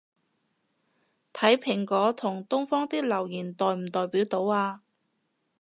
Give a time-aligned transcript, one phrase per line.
[1.31, 4.79] 睇蘋果同東方啲留言代唔代表到吖